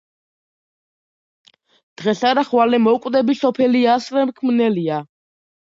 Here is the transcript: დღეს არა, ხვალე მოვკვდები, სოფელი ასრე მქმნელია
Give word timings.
დღეს 2.01 2.25
არა, 2.31 2.45
ხვალე 2.49 2.81
მოვკვდები, 2.87 3.39
სოფელი 3.45 3.85
ასრე 3.99 4.27
მქმნელია 4.33 5.01